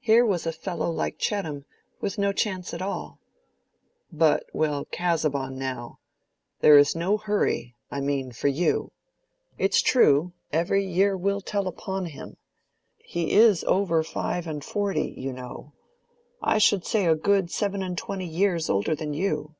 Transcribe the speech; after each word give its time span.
Here 0.00 0.26
was 0.26 0.44
a 0.44 0.52
fellow 0.52 0.90
like 0.90 1.16
Chettam 1.18 1.64
with 1.98 2.18
no 2.18 2.30
chance 2.34 2.74
at 2.74 2.82
all. 2.82 3.20
"Well, 4.12 4.44
but 4.52 4.90
Casaubon, 4.92 5.56
now. 5.58 5.98
There 6.60 6.76
is 6.76 6.94
no 6.94 7.16
hurry—I 7.16 8.02
mean 8.02 8.32
for 8.32 8.48
you. 8.48 8.92
It's 9.56 9.80
true, 9.80 10.34
every 10.52 10.84
year 10.84 11.16
will 11.16 11.40
tell 11.40 11.66
upon 11.66 12.04
him. 12.04 12.36
He 12.98 13.32
is 13.32 13.64
over 13.64 14.02
five 14.02 14.46
and 14.46 14.62
forty, 14.62 15.14
you 15.16 15.32
know. 15.32 15.72
I 16.42 16.58
should 16.58 16.84
say 16.84 17.06
a 17.06 17.14
good 17.14 17.50
seven 17.50 17.82
and 17.82 17.96
twenty 17.96 18.26
years 18.26 18.68
older 18.68 18.94
than 18.94 19.14
you. 19.14 19.54